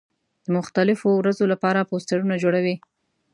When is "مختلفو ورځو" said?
0.57-1.43